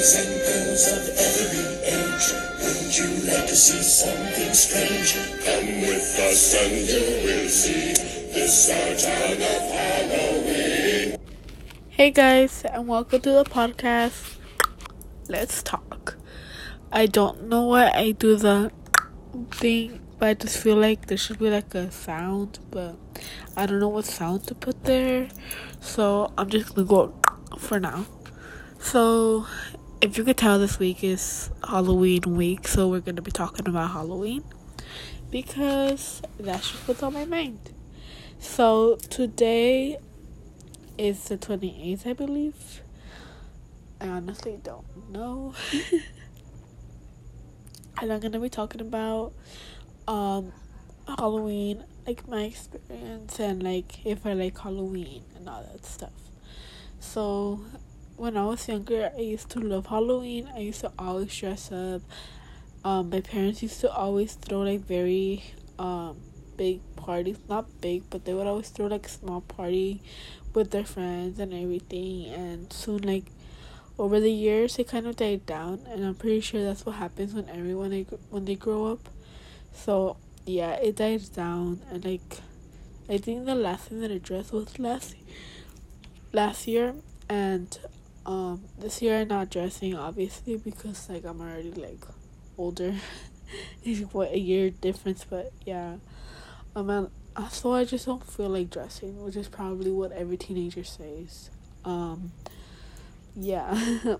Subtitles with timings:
[0.00, 2.32] boys and girls of every age.
[2.62, 5.12] Wouldn't you like to see something strange?
[5.44, 7.92] Come with us and you will see
[8.32, 11.18] this our town of Halloween.
[11.90, 14.38] Hey guys, and welcome to the podcast.
[15.28, 16.16] Let's talk.
[16.90, 18.72] I don't know why I do the
[19.50, 22.96] thing, but I just feel like there should be like a sound, but
[23.54, 25.28] I don't know what sound to put there.
[25.80, 27.12] So I'm just gonna go
[27.58, 28.06] for now.
[28.82, 29.46] So,
[30.00, 33.90] if you could tell, this week is Halloween week, so we're gonna be talking about
[33.90, 34.42] Halloween
[35.30, 37.58] because that's just what's on my mind.
[38.38, 39.98] So, today
[40.96, 42.80] is the 28th, I believe.
[44.00, 45.54] I honestly don't know.
[48.00, 49.34] and I'm gonna be talking about
[50.08, 50.52] um
[51.06, 56.12] Halloween, like my experience and like if I like Halloween and all that stuff.
[57.00, 57.60] So
[58.20, 60.46] when I was younger, I used to love Halloween.
[60.54, 62.02] I used to always dress up.
[62.84, 65.42] Um, my parents used to always throw like very
[65.78, 66.18] um
[66.58, 70.02] big parties, not big, but they would always throw like small party
[70.52, 72.26] with their friends and everything.
[72.26, 73.24] And soon, like
[73.98, 77.32] over the years, it kind of died down, and I'm pretty sure that's what happens
[77.32, 79.08] when everyone when they grow up.
[79.72, 82.40] So yeah, it died down, and like
[83.08, 85.14] I think the last thing that I dressed was last
[86.34, 86.96] last year,
[87.30, 87.78] and
[88.26, 92.04] um, this year I'm not dressing obviously because like I'm already like
[92.58, 92.94] older.
[93.84, 95.96] it's what a year difference, but yeah.
[96.76, 97.10] Um, and
[97.50, 101.50] so I just don't feel like dressing, which is probably what every teenager says.
[101.84, 102.32] Um,
[103.34, 103.74] yeah.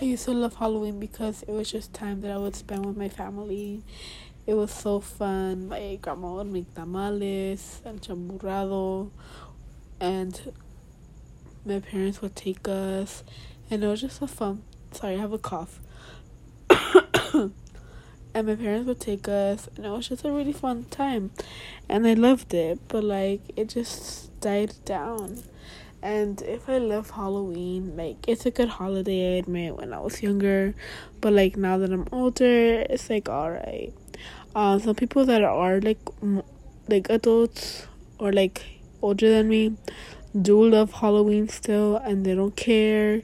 [0.00, 2.96] I used to love Halloween because it was just time that I would spend with
[2.96, 3.82] my family.
[4.46, 5.68] It was so fun.
[5.68, 9.10] My grandma would make tamales and champurrado,
[10.00, 10.52] and
[11.66, 13.24] my parents would take us,
[13.70, 14.62] and it was just so fun.
[14.92, 15.80] Sorry, I have a cough.
[16.70, 17.52] and
[18.34, 21.32] my parents would take us, and it was just a really fun time,
[21.88, 22.78] and I loved it.
[22.88, 25.42] But like, it just died down.
[26.02, 30.22] And if I love Halloween, like it's a good holiday, I admit, when I was
[30.22, 30.74] younger,
[31.20, 33.92] but like now that I'm older, it's like alright.
[34.54, 35.98] Um, some people that are like
[36.88, 37.88] like adults
[38.18, 38.62] or like
[39.02, 39.76] older than me
[40.40, 43.22] do love Halloween still and they don't care.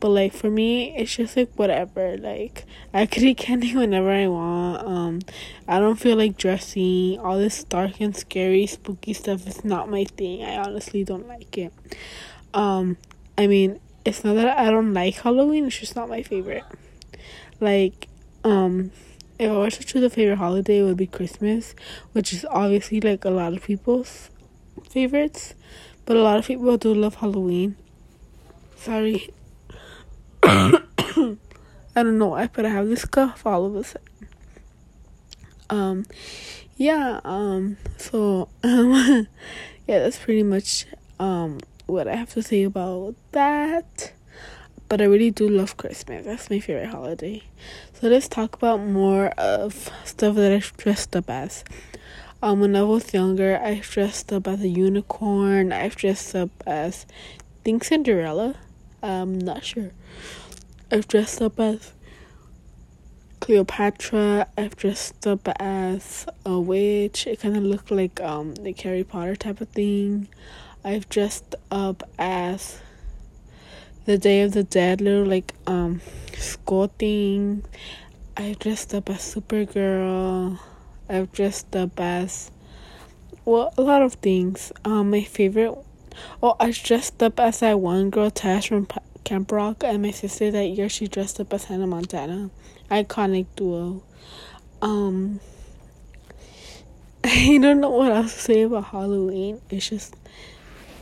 [0.00, 2.16] But like for me, it's just like whatever.
[2.16, 4.86] Like I could eat candy whenever I want.
[4.86, 5.20] Um,
[5.68, 7.18] I don't feel like dressing.
[7.20, 10.42] All this dark and scary, spooky stuff is not my thing.
[10.42, 11.72] I honestly don't like it.
[12.52, 12.96] Um,
[13.38, 15.66] I mean, it's not that I don't like Halloween.
[15.66, 16.64] It's just not my favorite.
[17.60, 18.08] Like,
[18.42, 18.90] um,
[19.38, 21.74] if I was to choose a favorite holiday, it would be Christmas,
[22.12, 24.30] which is obviously like a lot of people's
[24.90, 25.54] favorites.
[26.04, 27.76] But a lot of people do love Halloween.
[28.76, 29.30] Sorry.
[30.42, 30.76] I
[31.94, 34.08] don't know why, but I have this cough all of a sudden.
[35.70, 36.04] Um,
[36.76, 38.92] yeah, um, so, um,
[39.86, 40.86] yeah, that's pretty much,
[41.20, 44.12] um, what I have to say about that.
[44.88, 46.26] But I really do love Christmas.
[46.26, 47.42] That's my favorite holiday.
[47.94, 51.64] So let's talk about more of stuff that I've dressed up as.
[52.44, 55.72] Um, when I was younger, I dressed up as a unicorn.
[55.72, 57.06] I've dressed up as,
[57.38, 58.56] I think Cinderella.
[59.00, 59.92] I'm not sure.
[60.90, 61.92] I've dressed up as
[63.38, 64.48] Cleopatra.
[64.58, 67.28] I've dressed up as a witch.
[67.28, 70.26] It kind of looked like um the Harry Potter type of thing.
[70.84, 72.80] I've dressed up as
[74.04, 76.00] the Day of the Dead, little like um
[76.36, 77.64] skull thing.
[78.36, 80.58] I've dressed up as Supergirl.
[81.12, 82.50] I've dressed up as
[83.44, 84.72] well a lot of things.
[84.82, 85.76] Um, my favorite.
[86.42, 88.88] Oh, I dressed up as that one girl, Tash from
[89.22, 92.48] Camp Rock, and my sister that year she dressed up as Hannah Montana.
[92.90, 94.02] Iconic duo.
[94.80, 95.40] Um,
[97.24, 99.60] I don't know what else to say about Halloween.
[99.68, 100.16] It's just,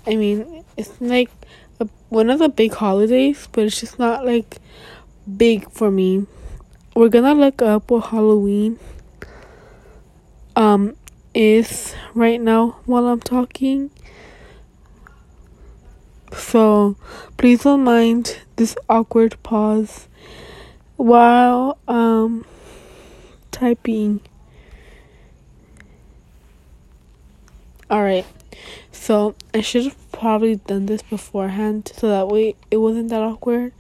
[0.09, 1.31] I mean, it's like
[1.79, 4.57] a, one of the big holidays, but it's just not like
[5.37, 6.27] big for me.
[6.97, 8.81] We're gonna look up what Halloween
[10.61, 10.95] um
[11.33, 13.91] is right now while I'm talking.
[16.37, 16.97] So
[17.39, 20.07] please don't mind this awkward pause
[20.97, 22.45] while um
[23.51, 24.21] typing.
[27.91, 28.27] Alright.
[28.93, 33.73] So I should have probably done this beforehand so that way it wasn't that awkward.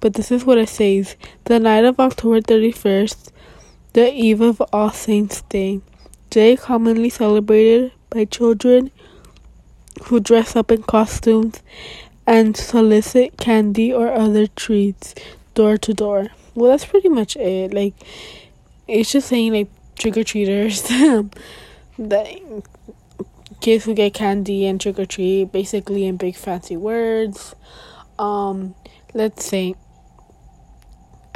[0.00, 1.16] But this is what it says.
[1.44, 3.32] The night of October 31st,
[3.94, 5.80] the eve of All Saints' Day
[6.30, 8.90] day commonly celebrated by children
[10.04, 11.62] who dress up in costumes
[12.26, 15.14] and solicit candy or other treats
[15.54, 16.28] door to door.
[16.54, 17.72] Well, that's pretty much it.
[17.72, 17.94] Like,
[18.86, 20.82] it's just saying like trick or treaters,
[21.98, 22.62] that
[23.60, 27.54] kids who get candy and trick or treat, basically in big fancy words.
[28.18, 28.74] Um,
[29.14, 29.74] let's say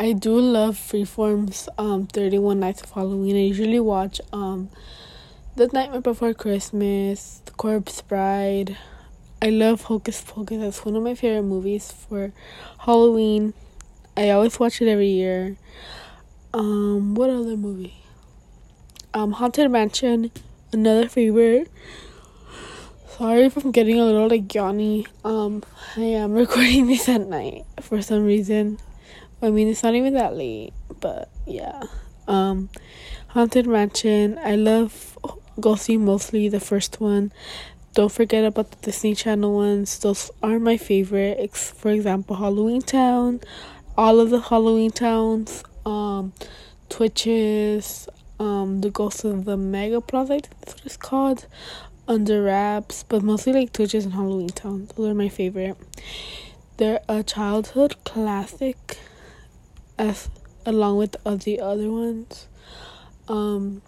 [0.03, 3.37] I do love Freeform's um 31 Nights of Halloween.
[3.37, 4.69] I usually watch um
[5.55, 8.77] The Nightmare Before Christmas, The Corpse Bride.
[9.41, 10.59] I love Hocus Pocus.
[10.59, 12.33] That's one of my favorite movies for
[12.81, 13.55] Halloween.
[14.17, 15.57] I always watch it every year.
[16.53, 18.03] Um, what other movie?
[19.15, 20.33] Um, Haunted Mansion,
[20.73, 21.71] another favorite.
[23.07, 25.07] Sorry if I'm getting a little like yawny.
[25.25, 25.63] Um,
[25.97, 28.81] I am recording this at night for some reason.
[29.43, 31.83] I mean, it's not even that late, but yeah.
[32.29, 32.71] Um,
[33.29, 34.39] Haunted Mansion.
[34.39, 35.19] I love
[35.59, 37.33] Ghosty mostly the first one.
[37.95, 39.99] Don't forget about the Disney Channel ones.
[39.99, 41.55] Those are my favorite.
[41.57, 43.41] For example, Halloween Town,
[43.99, 46.33] all of the Halloween Towns, um,
[46.89, 50.41] Twitches, um, the Ghost of the Mega Plaza.
[50.61, 51.47] That's what it's called.
[52.07, 54.89] Under Wraps, but mostly like Twitches and Halloween Town.
[54.97, 55.77] Those are my favorite.
[56.77, 58.99] They're a childhood classic
[60.03, 60.29] as
[60.67, 62.49] along with all the other ones.
[63.29, 63.83] Um,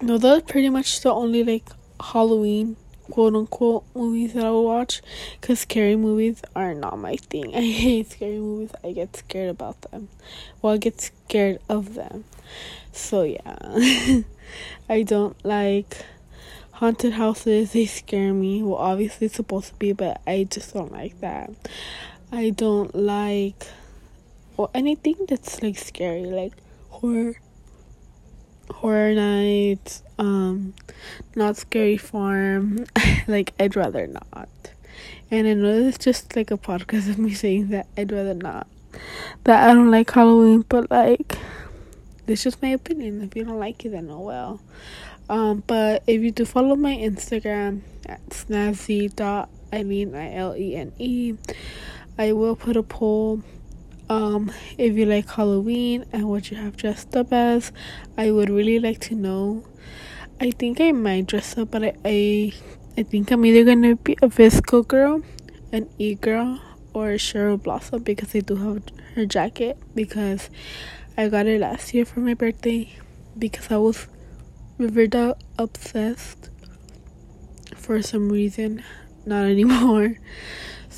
[0.00, 1.68] no, those are pretty much the only like
[2.00, 2.76] Halloween
[3.10, 5.02] quote unquote movies that I will watch
[5.40, 7.54] because scary movies are not my thing.
[7.54, 8.70] I hate scary movies.
[8.84, 10.08] I get scared about them.
[10.60, 12.24] Well, I get scared of them.
[12.92, 14.22] So, yeah.
[14.88, 16.04] I don't like
[16.72, 17.72] haunted houses.
[17.72, 18.62] They scare me.
[18.62, 21.50] Well, obviously, it's supposed to be, but I just don't like that.
[22.30, 23.66] I don't like
[24.62, 26.52] or anything that's like scary, like
[26.88, 27.34] horror,
[28.70, 30.72] horror nights, um,
[31.34, 32.84] not scary farm.
[33.26, 34.48] like I'd rather not.
[35.32, 38.68] And I know it's just like a podcast of me saying that I'd rather not.
[39.44, 41.38] That I don't like Halloween, but like,
[42.28, 43.20] it's just my opinion.
[43.22, 44.60] If you don't like it, then oh well.
[45.28, 50.54] Um, but if you do follow my Instagram at snazzy dot I mean I L
[50.56, 51.34] E N E,
[52.16, 53.42] I will put a poll
[54.12, 57.72] um if you like halloween and what you have dressed up as
[58.18, 59.64] i would really like to know.
[60.40, 62.52] I think i might dress up but i i,
[62.98, 65.22] I think i'm either gonna be a VSCO girl
[65.72, 66.60] an e-girl
[66.92, 68.82] or a cheryl blossom because I do have
[69.14, 70.50] her jacket because
[71.16, 72.92] i got it last year for my birthday
[73.38, 74.06] because i was
[74.78, 76.50] riverdale obsessed
[77.76, 78.82] for some reason
[79.24, 80.16] not anymore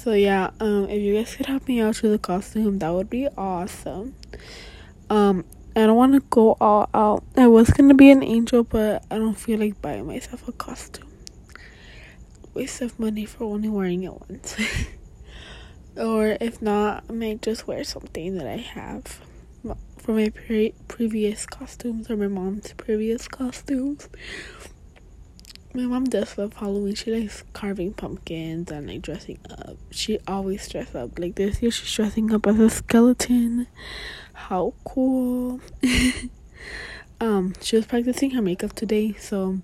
[0.05, 3.09] so yeah, um, if you guys could help me out with the costume, that would
[3.09, 4.15] be awesome.
[5.09, 7.25] Um, I don't want to go all out.
[7.39, 11.09] I was gonna be an angel, but I don't feel like buying myself a costume.
[12.53, 14.57] Waste of money for only wearing it once.
[15.97, 19.23] or if not, I might just wear something that I have
[19.97, 24.11] from my pre- previous costumes or my mom's previous costumes
[25.75, 26.95] my mom does love Halloween.
[26.95, 29.77] She likes carving pumpkins and like dressing up.
[29.91, 31.19] She always dresses up.
[31.19, 33.67] Like this year, she's dressing up as a skeleton.
[34.35, 35.61] How cool!
[37.21, 39.59] um, she was practicing her makeup today, so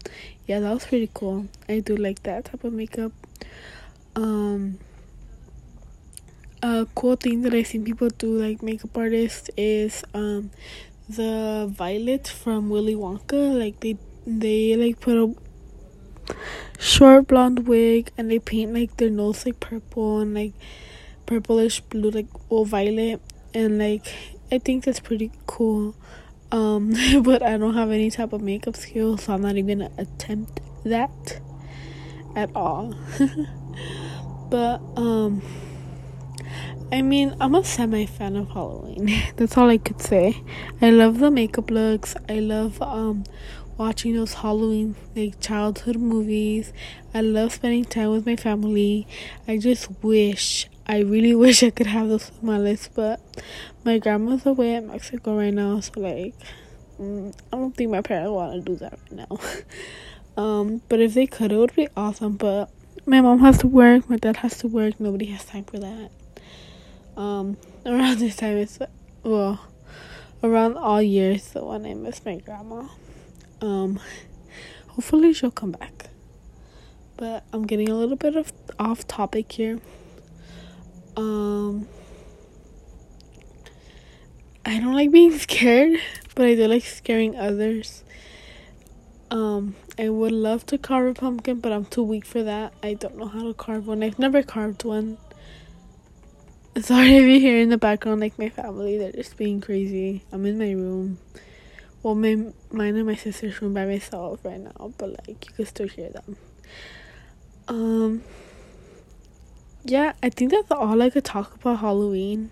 [0.46, 1.46] yeah, that was pretty cool.
[1.68, 3.12] I do like that type of makeup.
[4.16, 4.80] Um,
[6.60, 10.50] a cool thing that I've seen people do, like makeup artists, is um
[11.08, 13.56] the violet from Willy Wonka.
[13.56, 15.34] Like they they like put a
[16.78, 20.52] short blonde wig and they paint like their nose like purple and like
[21.26, 23.20] purplish blue like or violet
[23.54, 24.06] and like
[24.52, 25.94] I think that's pretty cool.
[26.50, 29.92] Um but I don't have any type of makeup skills so I'm not even gonna
[29.98, 31.40] attempt that
[32.34, 32.94] at all.
[34.50, 35.42] but um
[36.92, 39.22] I mean, I'm a semi fan of Halloween.
[39.36, 40.42] That's all I could say.
[40.82, 42.16] I love the makeup looks.
[42.28, 43.24] I love um
[43.80, 46.70] watching those Halloween like childhood movies.
[47.14, 49.06] I love spending time with my family.
[49.48, 53.20] I just wish, I really wish I could have those on my list, but
[53.82, 56.34] my grandma's away in Mexico right now, so like,
[57.00, 59.38] mm, I don't think my parents want to do that right now.
[60.42, 62.36] um, but if they could, it would be awesome.
[62.36, 62.70] But
[63.06, 65.00] my mom has to work, my dad has to work.
[65.00, 66.10] Nobody has time for that.
[67.16, 67.56] Um,
[67.86, 68.78] around this time, it's
[69.22, 69.58] well,
[70.42, 72.86] around all years, so when I miss my grandma
[73.60, 74.00] um
[74.88, 76.08] hopefully she'll come back.
[77.16, 79.80] But i'm getting a little bit of off topic here.
[81.16, 81.88] Um
[84.64, 85.98] i don't like being scared
[86.34, 88.04] but i do like scaring others.
[89.30, 92.72] Um i would love to carve a pumpkin but i'm too weak for that.
[92.82, 94.02] I don't know how to carve one.
[94.02, 95.18] I've never carved one.
[96.80, 100.22] Sorry if you hear in the background like my family, they're just being crazy.
[100.32, 101.18] I'm in my room.
[102.02, 105.66] Well, my mine and my sister's room by myself right now, but like you can
[105.66, 106.36] still hear them.
[107.68, 108.22] Um.
[109.84, 112.50] Yeah, I think that's all I could talk about Halloween.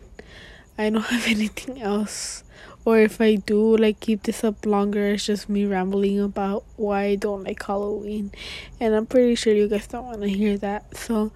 [0.78, 2.42] I don't have anything else.
[2.84, 7.04] Or if I do like keep this up longer, it's just me rambling about why
[7.04, 8.32] I don't like Halloween.
[8.80, 10.96] And I'm pretty sure you guys don't want to hear that.
[10.96, 11.32] So,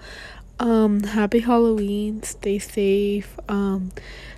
[0.58, 2.22] um, happy Halloween.
[2.22, 3.38] Stay safe.
[3.48, 3.92] Um,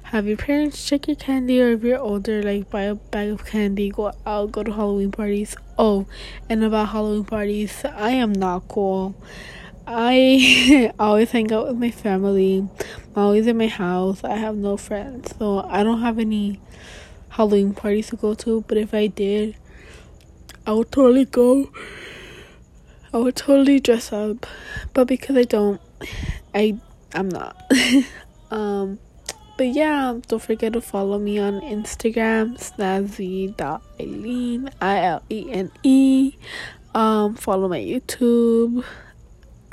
[0.04, 3.44] have your parents check your candy, or if you're older, like buy a bag of
[3.44, 3.90] candy.
[3.90, 5.56] Go out, go to Halloween parties.
[5.78, 6.06] Oh,
[6.48, 9.14] and about Halloween parties, I am not cool.
[9.86, 12.58] I always hang out with my family.
[12.58, 14.24] I'm always in my house.
[14.24, 16.60] I have no friends, so I don't have any
[17.30, 18.62] Halloween parties to go to.
[18.68, 19.56] But if I did,
[20.66, 21.70] I would totally go.
[23.12, 24.44] I would totally dress up,
[24.92, 25.80] but because I don't,
[26.54, 26.78] I
[27.14, 27.56] I'm not.
[28.50, 28.98] um,
[29.56, 33.54] but yeah, don't forget to follow me on Instagram, snazzy.ilene,
[34.80, 36.34] I L E N E.
[36.94, 38.84] Um, follow my YouTube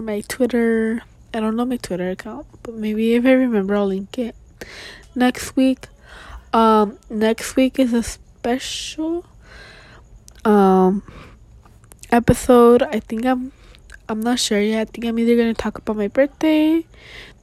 [0.02, 1.02] my Twitter.
[1.34, 4.36] I don't know my Twitter account, but maybe if I remember, I'll link it
[5.16, 5.88] next week.
[6.54, 9.26] Um, next week is a special
[10.44, 11.04] um
[12.12, 12.84] episode.
[12.84, 13.52] I think I'm
[14.12, 14.82] I'm not sure yet.
[14.82, 16.86] I think I'm either gonna talk about my birthday.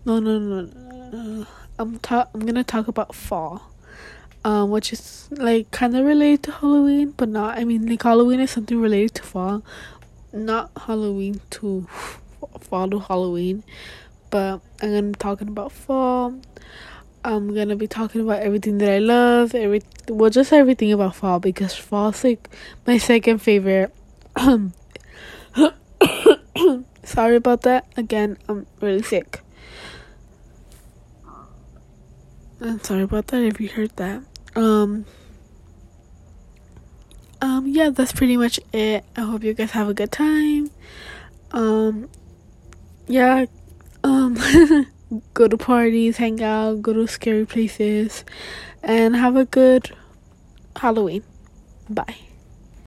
[0.04, 1.46] No, no, no, no.
[1.78, 3.62] I'm ta- I'm gonna talk about fall.
[4.44, 7.56] Um, which is like kind of related to Halloween, but not.
[7.56, 9.62] I mean, like Halloween is something related to fall,
[10.30, 11.86] not Halloween to
[12.60, 13.62] fall to Halloween.
[14.28, 16.38] But I'm gonna be talking about fall.
[17.24, 21.40] I'm gonna be talking about everything that I love, every well, just everything about fall
[21.40, 22.50] because fall's like
[22.86, 23.90] my second favorite.
[27.04, 27.86] Sorry about that.
[27.96, 29.40] Again, I'm really sick.
[32.60, 34.20] I'm sorry about that if you heard that.
[34.56, 35.06] Um
[37.40, 39.04] um yeah, that's pretty much it.
[39.16, 40.70] I hope you guys have a good time.
[41.52, 42.10] Um
[43.06, 43.46] yeah,
[44.04, 44.36] um,
[45.34, 48.24] go to parties, hang out, go to scary places,
[48.82, 49.92] and have a good
[50.76, 51.24] Halloween.
[51.88, 52.27] Bye.